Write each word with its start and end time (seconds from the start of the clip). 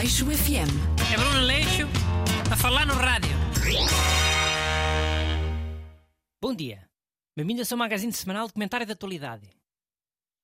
Aleixo 0.00 0.24
FM. 0.24 0.72
É 1.12 1.16
Bruno 1.18 1.40
Leixo 1.40 1.86
a 2.50 2.56
falar 2.56 2.86
no 2.86 2.94
rádio. 2.94 3.36
Bom 6.40 6.54
dia. 6.54 6.88
Bem-vindo 7.36 7.60
ao 7.60 7.66
seu 7.66 7.76
magazine 7.76 8.10
semanal 8.10 8.46
de 8.46 8.54
comentário 8.54 8.86
da 8.86 8.94
atualidade. 8.94 9.50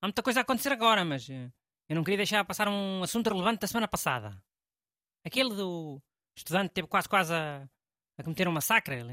Há 0.02 0.08
muita 0.08 0.22
coisa 0.22 0.40
a 0.40 0.42
acontecer 0.42 0.72
agora, 0.72 1.06
mas 1.06 1.30
eh, 1.30 1.50
eu 1.88 1.96
não 1.96 2.04
queria 2.04 2.18
deixar 2.18 2.44
passar 2.44 2.68
um 2.68 3.02
assunto 3.02 3.30
relevante 3.30 3.60
da 3.60 3.66
semana 3.66 3.88
passada. 3.88 4.38
Aquele 5.24 5.54
do 5.54 6.02
estudante 6.36 6.68
que 6.68 6.74
teve 6.74 6.88
quase 6.88 7.08
quase 7.08 7.32
a, 7.32 7.66
a 8.18 8.22
cometer 8.22 8.46
um 8.46 8.52
massacre 8.52 8.96
eh, 8.96 9.04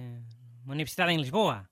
numa 0.59 0.73
universidade 0.73 1.13
em 1.13 1.21
Lisboa. 1.21 1.65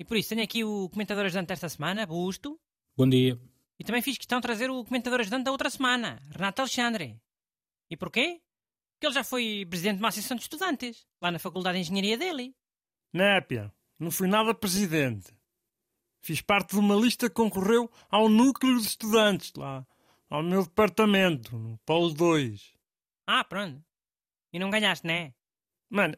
E 0.00 0.06
por 0.06 0.16
isso 0.16 0.30
tenho 0.30 0.42
aqui 0.42 0.64
o 0.64 0.88
comentador 0.88 1.26
ajudante 1.26 1.48
desta 1.48 1.68
semana, 1.68 2.06
Busto, 2.06 2.58
Bom 2.96 3.06
dia. 3.06 3.38
e 3.78 3.84
também 3.84 4.00
fiz 4.00 4.16
questão 4.16 4.38
de 4.38 4.42
trazer 4.44 4.70
o 4.70 4.82
comentador 4.86 5.20
ajudante 5.20 5.44
da 5.44 5.52
outra 5.52 5.68
semana, 5.68 6.22
Renato 6.30 6.62
Alexandre. 6.62 7.20
E 7.90 7.96
porquê? 7.96 8.40
Porque 8.94 9.06
ele 9.06 9.14
já 9.14 9.24
foi 9.24 9.66
presidente 9.68 9.96
de 9.96 10.02
uma 10.02 10.08
associação 10.08 10.36
de 10.36 10.42
estudantes, 10.42 11.06
lá 11.20 11.30
na 11.30 11.38
Faculdade 11.38 11.78
de 11.78 11.82
Engenharia 11.82 12.16
dele. 12.16 12.54
Népia, 13.12 13.72
não 13.98 14.10
fui 14.10 14.26
nada 14.26 14.54
presidente. 14.54 15.32
Fiz 16.20 16.40
parte 16.40 16.72
de 16.72 16.78
uma 16.78 16.96
lista 16.96 17.28
que 17.28 17.34
concorreu 17.34 17.90
ao 18.08 18.28
núcleo 18.28 18.80
de 18.80 18.86
estudantes 18.86 19.52
lá, 19.56 19.86
ao 20.28 20.42
meu 20.42 20.64
departamento, 20.64 21.56
no 21.56 21.78
Polo 21.78 22.12
2. 22.12 22.74
Ah, 23.26 23.44
pronto. 23.44 23.84
E 24.52 24.58
não 24.58 24.70
ganhaste, 24.70 25.06
né? 25.06 25.34
Mano, 25.88 26.14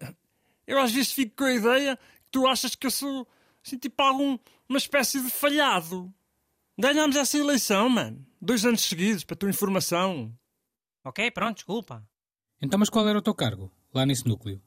eu 0.67 0.81
às 0.81 0.93
vezes 0.93 1.13
fico 1.13 1.37
com 1.37 1.45
a 1.45 1.55
ideia 1.55 1.97
que 2.25 2.31
tu 2.31 2.47
achas 2.47 2.75
que 2.75 2.87
eu 2.87 2.91
sou, 2.91 3.27
assim, 3.65 3.77
tipo 3.77 4.01
algum, 4.03 4.39
uma 4.69 4.79
espécie 4.79 5.21
de 5.23 5.31
falhado. 5.31 6.13
Ganhámos 6.79 7.17
essa 7.17 7.37
eleição, 7.37 7.89
mano. 7.89 8.25
Dois 8.41 8.65
anos 8.65 8.83
seguidos, 8.83 9.25
para 9.25 9.35
a 9.35 9.39
tua 9.39 9.51
informação. 9.51 10.33
Ok, 11.09 11.31
pronto, 11.31 11.57
desculpa. 11.57 12.07
Então, 12.61 12.79
mas 12.79 12.91
qual 12.91 13.09
era 13.09 13.19
o 13.19 13.23
teu 13.23 13.35
cargo, 13.35 13.73
lá 13.95 14.05
nesse 14.05 14.29
núcleo? 14.29 14.61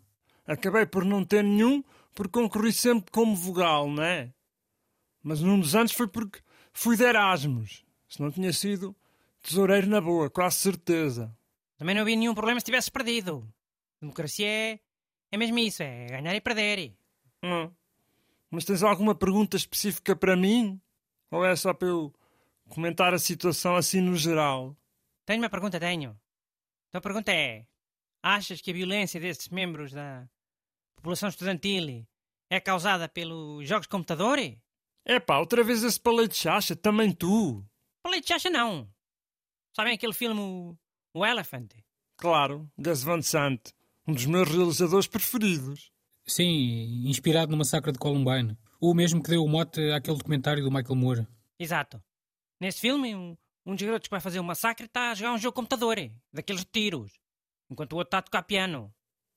Acabei 0.43 0.87
por 0.87 1.05
não 1.05 1.23
ter 1.23 1.43
nenhum, 1.43 1.83
porque 2.15 2.31
concorri 2.31 2.73
sempre 2.73 3.11
como 3.11 3.35
vogal, 3.35 3.87
não 3.87 4.01
é? 4.01 4.33
Mas 5.21 5.39
num 5.39 5.59
dos 5.59 5.75
anos 5.75 5.91
foi 5.91 6.07
porque 6.07 6.39
fui 6.73 6.97
de 6.97 7.03
Erasmus. 7.03 7.85
Se 8.09 8.19
não 8.19 8.31
tinha 8.31 8.51
sido 8.51 8.95
tesoureiro 9.43 9.85
na 9.85 10.01
boa, 10.01 10.31
quase 10.31 10.55
certeza. 10.55 11.31
Também 11.77 11.93
não 11.93 12.01
havia 12.01 12.15
nenhum 12.15 12.33
problema 12.33 12.59
se 12.59 12.65
tivesses 12.65 12.89
perdido. 12.89 13.47
Democracia 14.01 14.47
é, 14.47 14.79
é 15.31 15.37
mesmo 15.37 15.59
isso, 15.59 15.83
é 15.83 16.07
ganhar 16.07 16.33
e 16.33 16.41
perder. 16.41 16.91
Hum. 17.43 17.69
Mas 18.49 18.65
tens 18.65 18.81
alguma 18.81 19.13
pergunta 19.13 19.55
específica 19.57 20.15
para 20.15 20.35
mim? 20.35 20.81
Ou 21.29 21.45
é 21.45 21.55
só 21.55 21.71
para 21.71 21.89
eu 21.89 22.11
comentar 22.67 23.13
a 23.13 23.19
situação 23.19 23.75
assim 23.75 24.01
no 24.01 24.15
geral? 24.15 24.75
Tenho 25.23 25.43
uma 25.43 25.49
pergunta, 25.49 25.79
tenho. 25.79 26.19
Então 26.91 26.99
a 26.99 27.01
pergunta 27.01 27.31
é: 27.31 27.65
achas 28.21 28.59
que 28.59 28.69
a 28.69 28.73
violência 28.73 29.19
desses 29.19 29.47
membros 29.47 29.93
da 29.93 30.27
população 30.95 31.29
estudantil 31.29 32.05
é 32.49 32.59
causada 32.59 33.07
pelos 33.07 33.65
jogos 33.67 33.85
de 33.85 33.89
computador? 33.89 34.37
Epá, 35.05 35.39
outra 35.39 35.63
vez 35.63 35.83
esse 35.83 35.99
palete 35.99 36.33
de 36.33 36.39
chacha, 36.39 36.75
também 36.75 37.11
tu. 37.13 37.65
Falei 38.03 38.19
de 38.19 38.27
chacha, 38.27 38.49
não. 38.49 38.91
Sabem 39.73 39.93
aquele 39.93 40.13
filme 40.13 40.39
o- 41.15 41.25
Elephant? 41.25 41.71
Claro, 42.17 42.69
Gus 42.77 43.03
Van 43.03 43.21
Sant, 43.21 43.71
um 44.05 44.13
dos 44.13 44.25
meus 44.25 44.47
realizadores 44.49 45.07
preferidos. 45.07 45.91
Sim, 46.27 47.07
inspirado 47.07 47.51
no 47.51 47.57
massacre 47.57 47.91
de 47.91 47.97
Columbine. 47.99 48.57
O 48.79 48.93
mesmo 48.93 49.23
que 49.23 49.29
deu 49.29 49.43
o 49.43 49.47
mote 49.49 49.79
àquele 49.91 50.17
documentário 50.17 50.63
do 50.63 50.69
Michael 50.71 50.95
Moore. 50.95 51.27
Exato. 51.57 52.03
Nesse 52.59 52.79
filme, 52.81 53.15
um, 53.15 53.35
um 53.65 53.75
dos 53.75 53.85
garotos 53.85 54.07
que 54.07 54.11
vai 54.11 54.21
fazer 54.21 54.39
o 54.39 54.43
massacre 54.43 54.85
está 54.85 55.11
a 55.11 55.15
jogar 55.15 55.33
um 55.33 55.37
jogo 55.37 55.53
de 55.53 55.55
computador, 55.55 55.97
daqueles 56.33 56.63
de 56.63 56.71
tiros, 56.71 57.11
enquanto 57.69 57.93
o 57.93 57.97
outro 57.97 58.07
está 58.07 58.17
a 58.19 58.21
tocar 58.21 58.43
piano. 58.43 58.93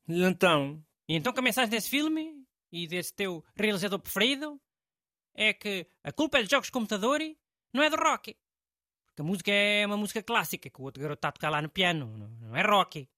E 0.08 0.22
então? 0.22 0.82
E 1.08 1.14
então 1.14 1.32
que 1.32 1.40
a 1.40 1.42
mensagem 1.42 1.70
desse 1.70 1.90
filme 1.90 2.44
e 2.72 2.86
desse 2.86 3.14
teu 3.14 3.44
realizador 3.54 3.98
preferido 3.98 4.60
é 5.34 5.52
que 5.52 5.86
a 6.02 6.12
culpa 6.12 6.38
é 6.38 6.42
dos 6.42 6.50
jogos 6.50 6.68
de 6.68 6.72
computador 6.72 7.20
não 7.72 7.82
é 7.82 7.90
do 7.90 7.96
rock. 7.96 8.36
Porque 9.06 9.22
a 9.22 9.24
música 9.24 9.50
é 9.52 9.86
uma 9.86 9.96
música 9.96 10.22
clássica 10.22 10.70
que 10.70 10.80
o 10.80 10.84
outro 10.84 11.02
garoto 11.02 11.18
está 11.18 11.28
a 11.28 11.32
tocar 11.32 11.50
lá 11.50 11.60
no 11.60 11.68
piano, 11.68 12.06
não, 12.16 12.28
não 12.28 12.56
é 12.56 12.62
rock. 12.62 13.08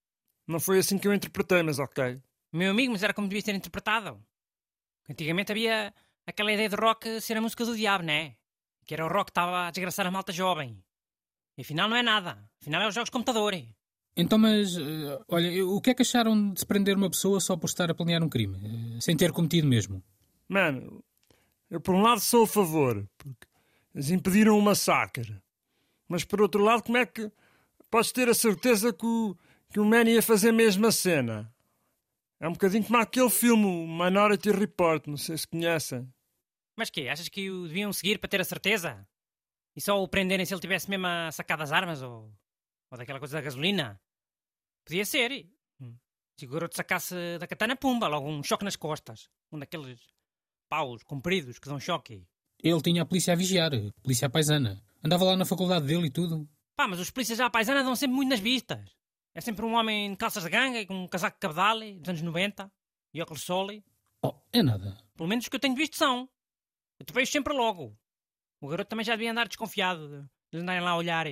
Não 0.46 0.60
foi 0.60 0.78
assim 0.78 0.98
que 0.98 1.08
eu 1.08 1.14
interpretei, 1.14 1.62
mas 1.62 1.78
ok. 1.78 2.20
Meu 2.52 2.70
amigo, 2.70 2.92
mas 2.92 3.02
era 3.02 3.14
como 3.14 3.28
devia 3.28 3.42
ser 3.42 3.54
interpretado. 3.54 4.22
Antigamente 5.08 5.52
havia 5.52 5.94
aquela 6.26 6.52
ideia 6.52 6.68
de 6.68 6.76
rock 6.76 7.20
ser 7.20 7.36
a 7.36 7.40
música 7.40 7.64
do 7.64 7.76
diabo, 7.76 8.04
né? 8.04 8.36
Que 8.84 8.94
era 8.94 9.04
o 9.04 9.08
rock 9.08 9.26
que 9.26 9.30
estava 9.30 9.66
a 9.66 9.70
desgraçar 9.70 10.06
a 10.06 10.10
malta 10.10 10.32
jovem. 10.32 10.82
E 11.56 11.62
afinal 11.62 11.88
não 11.88 11.96
é 11.96 12.02
nada. 12.02 12.38
Afinal 12.60 12.82
é 12.82 12.88
os 12.88 12.94
jogos 12.94 13.08
de 13.08 13.12
computador. 13.12 13.54
Então, 14.16 14.38
mas, 14.38 14.76
eh, 14.76 15.18
olha, 15.28 15.66
o 15.66 15.80
que 15.80 15.90
é 15.90 15.94
que 15.94 16.02
acharam 16.02 16.52
de 16.52 16.60
se 16.60 16.66
prender 16.66 16.96
uma 16.96 17.10
pessoa 17.10 17.38
só 17.40 17.56
por 17.56 17.66
estar 17.66 17.90
a 17.90 17.94
planear 17.94 18.22
um 18.22 18.28
crime? 18.28 18.56
eh, 18.96 19.00
Sem 19.00 19.16
ter 19.16 19.30
cometido 19.32 19.66
mesmo? 19.66 20.02
Mano, 20.48 21.02
eu 21.70 21.80
por 21.80 21.94
um 21.94 22.00
lado 22.02 22.20
sou 22.20 22.44
a 22.44 22.46
favor, 22.48 23.06
porque 23.18 23.46
eles 23.94 24.10
impediram 24.10 24.58
o 24.58 24.62
massacre. 24.62 25.36
Mas 26.08 26.24
por 26.24 26.40
outro 26.40 26.62
lado, 26.62 26.82
como 26.82 26.96
é 26.98 27.04
que 27.06 27.30
podes 27.90 28.12
ter 28.12 28.28
a 28.28 28.34
certeza 28.34 28.92
que 28.92 29.04
o, 29.04 29.36
que 29.70 29.80
o 29.80 29.84
Man 29.84 30.04
ia 30.04 30.22
fazer 30.22 30.52
mesmo 30.52 30.86
a 30.86 30.92
cena? 30.92 31.52
É 32.38 32.46
um 32.48 32.52
bocadinho 32.52 32.84
como 32.84 32.98
aquele 32.98 33.30
filme, 33.30 33.64
o 33.64 33.86
Minority 33.86 34.50
Report, 34.50 35.06
não 35.06 35.16
sei 35.16 35.36
se 35.38 35.46
conhecem. 35.48 36.06
Mas 36.76 36.90
que 36.90 37.08
Achas 37.08 37.28
que 37.28 37.50
o 37.50 37.66
deviam 37.66 37.92
seguir 37.92 38.18
para 38.18 38.28
ter 38.28 38.40
a 38.40 38.44
certeza? 38.44 39.06
E 39.76 39.80
só 39.80 40.02
o 40.02 40.08
prenderem 40.08 40.46
se 40.46 40.54
ele 40.54 40.60
tivesse 40.60 40.88
mesmo 40.88 41.06
a 41.06 41.30
sacar 41.30 41.58
das 41.58 41.70
armas 41.70 42.00
ou, 42.00 42.32
ou 42.90 42.98
daquela 42.98 43.18
coisa 43.18 43.36
da 43.36 43.42
gasolina? 43.42 44.00
Podia 44.86 45.04
ser. 45.04 45.46
Hum. 45.78 45.94
Se 46.38 46.46
o 46.46 46.48
garoto 46.48 46.74
sacasse 46.74 47.14
da 47.38 47.46
katana, 47.46 47.76
pumba, 47.76 48.08
logo 48.08 48.26
um 48.26 48.42
choque 48.42 48.64
nas 48.64 48.76
costas. 48.76 49.28
Um 49.52 49.58
daqueles 49.58 50.00
paus 50.68 51.02
compridos 51.04 51.58
que 51.58 51.68
dão 51.68 51.78
choque. 51.78 52.26
Ele 52.62 52.80
tinha 52.80 53.02
a 53.02 53.06
polícia 53.06 53.34
a 53.34 53.36
vigiar, 53.36 53.74
a 53.74 54.02
polícia 54.02 54.30
paisana. 54.30 54.82
Andava 55.04 55.24
lá 55.24 55.36
na 55.36 55.44
faculdade 55.44 55.86
dele 55.86 56.06
e 56.06 56.10
tudo. 56.10 56.48
Pá, 56.74 56.88
mas 56.88 56.98
os 56.98 57.10
polícias 57.10 57.38
à 57.38 57.50
paisana 57.50 57.84
dão 57.84 57.94
sempre 57.94 58.16
muito 58.16 58.30
nas 58.30 58.40
vistas. 58.40 58.96
É 59.34 59.42
sempre 59.42 59.66
um 59.66 59.74
homem 59.74 60.12
de 60.12 60.16
calças 60.16 60.42
de 60.42 60.48
ganga 60.48 60.80
e 60.80 60.86
com 60.86 60.94
um 60.94 61.06
casaco 61.06 61.36
de 61.36 61.40
cabedal 61.40 61.78
dos 61.78 62.08
anos 62.08 62.22
90 62.22 62.72
e 63.12 63.20
óculos 63.20 63.40
de 63.40 63.46
sol. 63.46 63.68
Oh, 64.22 64.34
é 64.50 64.62
nada. 64.62 64.96
Pelo 65.14 65.28
menos 65.28 65.44
os 65.44 65.48
que 65.50 65.56
eu 65.56 65.60
tenho 65.60 65.74
visto 65.74 65.96
são. 65.96 66.28
Eu 66.98 67.04
te 67.04 67.12
vejo 67.12 67.30
sempre 67.30 67.52
logo. 67.52 67.94
O 68.60 68.68
garoto 68.68 68.88
também 68.88 69.04
já 69.04 69.14
devia 69.14 69.30
andar 69.30 69.46
desconfiado 69.48 70.28
de 70.52 70.58
andarem 70.58 70.82
lá 70.82 70.90
a 70.90 70.96
olhar. 70.96 71.26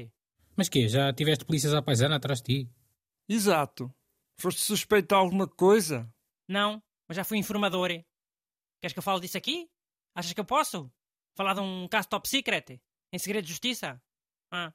Mas 0.56 0.68
quê? 0.68 0.88
Já 0.88 1.12
tiveste 1.12 1.44
polícias 1.44 1.74
à 1.74 1.82
paisana 1.82 2.16
atrás 2.16 2.40
de 2.40 2.64
ti? 2.64 2.70
Exato. 3.28 3.92
Foste 4.38 4.60
suspeito 4.60 5.08
de 5.08 5.14
alguma 5.14 5.48
coisa? 5.48 6.12
Não, 6.48 6.82
mas 7.08 7.16
já 7.16 7.24
fui 7.24 7.38
informador. 7.38 7.88
Queres 8.80 8.92
que 8.92 8.98
eu 8.98 9.02
fale 9.02 9.20
disso 9.20 9.38
aqui? 9.38 9.68
Achas 10.14 10.32
que 10.32 10.40
eu 10.40 10.44
posso? 10.44 10.90
Falar 11.36 11.54
de 11.54 11.60
um 11.60 11.88
caso 11.88 12.08
top 12.08 12.28
secret? 12.28 12.80
Em 13.12 13.18
segredo 13.18 13.44
de 13.44 13.50
justiça? 13.50 14.00
Ah, 14.52 14.72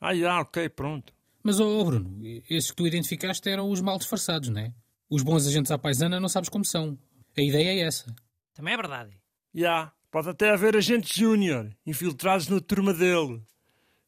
Ah, 0.00 0.14
já, 0.14 0.40
ok, 0.40 0.68
pronto. 0.70 1.14
Mas, 1.42 1.60
oh, 1.60 1.84
Bruno, 1.84 2.18
esses 2.50 2.70
que 2.70 2.76
tu 2.76 2.86
identificaste 2.86 3.48
eram 3.48 3.70
os 3.70 3.80
mal 3.80 3.98
disfarçados, 3.98 4.48
não 4.48 4.60
é? 4.60 4.74
Os 5.08 5.22
bons 5.22 5.46
agentes 5.46 5.70
à 5.70 5.78
paisana 5.78 6.18
não 6.20 6.28
sabes 6.28 6.48
como 6.48 6.64
são. 6.64 6.98
A 7.36 7.40
ideia 7.40 7.80
é 7.82 7.86
essa. 7.86 8.14
também 8.52 8.74
é 8.74 8.76
verdade. 8.76 9.16
Já, 9.54 9.92
pode 10.12 10.28
até 10.28 10.50
haver 10.50 10.76
agentes 10.76 11.16
júnior 11.16 11.74
infiltrados 11.86 12.46
na 12.46 12.60
turma 12.60 12.92
dele. 12.92 13.42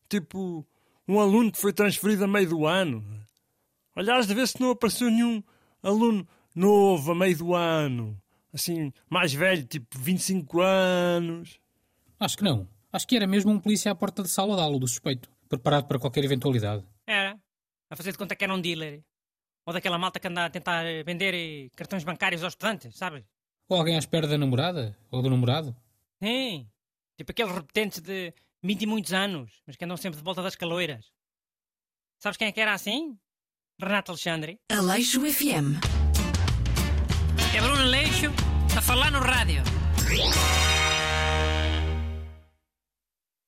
Tipo, 0.08 0.64
um 1.08 1.18
aluno 1.18 1.50
que 1.50 1.58
foi 1.58 1.72
transferido 1.72 2.24
a 2.24 2.28
meio 2.28 2.50
do 2.50 2.66
ano. 2.66 3.02
Olhares 3.96 4.26
de 4.26 4.34
ver 4.34 4.46
se 4.46 4.60
não 4.60 4.70
apareceu 4.70 5.10
nenhum 5.10 5.42
aluno 5.82 6.28
novo 6.54 7.12
a 7.12 7.14
meio 7.14 7.36
do 7.38 7.54
ano. 7.54 8.20
Assim, 8.52 8.92
mais 9.08 9.32
velho, 9.32 9.64
tipo 9.64 9.98
25 9.98 10.60
anos. 10.60 11.58
Acho 12.20 12.36
que 12.36 12.44
não. 12.44 12.68
Acho 12.92 13.08
que 13.08 13.16
era 13.16 13.26
mesmo 13.26 13.50
um 13.50 13.58
polícia 13.58 13.90
à 13.90 13.94
porta 13.94 14.22
de 14.22 14.28
sala 14.28 14.54
de 14.54 14.62
aula 14.62 14.78
do 14.78 14.86
suspeito, 14.86 15.28
preparado 15.48 15.86
para 15.86 15.98
qualquer 15.98 16.22
eventualidade. 16.22 16.84
Era. 17.06 17.36
A 17.90 17.96
fazer 17.96 18.12
de 18.12 18.18
conta 18.18 18.36
que 18.36 18.44
era 18.44 18.54
um 18.54 18.60
dealer. 18.60 19.02
Ou 19.66 19.72
daquela 19.72 19.98
malta 19.98 20.20
que 20.20 20.28
anda 20.28 20.44
a 20.44 20.50
tentar 20.50 20.84
vender 21.04 21.70
cartões 21.74 22.04
bancários 22.04 22.44
aos 22.44 22.52
estudantes, 22.52 22.94
sabes? 22.94 23.24
Ou 23.68 23.78
alguém 23.78 23.96
à 23.96 23.98
espera 23.98 24.28
da 24.28 24.36
namorada? 24.36 24.96
Ou 25.10 25.22
do 25.22 25.30
namorado? 25.30 25.74
Sim. 26.22 26.68
Tipo 27.16 27.30
aqueles 27.32 27.52
repetentes 27.52 28.00
de 28.00 28.32
20 28.62 28.82
e 28.82 28.86
muitos 28.86 29.12
anos, 29.12 29.62
mas 29.66 29.76
que 29.76 29.84
andam 29.84 29.96
sempre 29.96 30.18
de 30.18 30.24
volta 30.24 30.42
das 30.42 30.56
caloiras. 30.56 31.12
Sabes 32.18 32.36
quem 32.36 32.48
é 32.48 32.52
que 32.52 32.60
era 32.60 32.72
assim? 32.72 33.18
Renato 33.80 34.12
Alexandre. 34.12 34.60
Aleixo 34.70 35.20
FM. 35.20 35.78
É 37.56 37.60
Bruno 37.60 37.84
Leixo 37.84 38.32
a 38.76 38.80
falar 38.80 39.10
no 39.10 39.20
rádio. 39.20 39.62